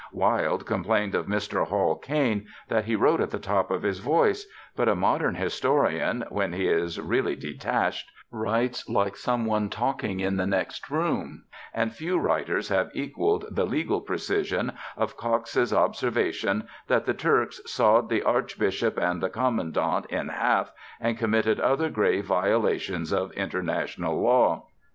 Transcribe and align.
Wilde 0.11 0.65
complained 0.65 1.13
of 1.13 1.27
Mr. 1.27 1.67
Hall 1.67 1.95
Caine 1.95 2.47
that 2.69 2.85
he 2.85 2.95
wrote 2.95 3.21
at 3.21 3.29
the 3.29 3.37
top 3.37 3.69
of 3.69 3.83
his 3.83 3.99
voice; 3.99 4.47
but 4.75 4.89
a 4.89 4.95
modern 4.95 5.35
historian, 5.35 6.23
when 6.29 6.53
he 6.53 6.67
is 6.67 6.99
really 6.99 7.35
detached, 7.35 8.09
writes 8.31 8.89
like 8.89 9.15
some 9.15 9.45
one 9.45 9.69
talking 9.69 10.19
in 10.19 10.37
the 10.37 10.47
next 10.47 10.89
room, 10.89 11.43
and 11.71 11.93
few 11.93 12.17
writers 12.17 12.69
have 12.69 12.89
equaled 12.95 13.45
the 13.51 13.67
legal 13.67 14.01
precision 14.01 14.71
of 14.97 15.17
Coxe's 15.17 15.71
observation 15.71 16.67
that 16.87 17.05
the 17.05 17.13
Turks 17.13 17.61
"sawed 17.67 18.09
the 18.09 18.23
Archbishop 18.23 18.97
and 18.97 19.21
the 19.21 19.29
Commandant 19.29 20.07
in 20.07 20.29
half, 20.29 20.71
and 20.99 21.15
committed 21.15 21.59
other 21.59 21.91
grave 21.91 22.25
violations 22.25 23.13
of 23.13 23.31
international 23.33 24.19
law." 24.19 24.63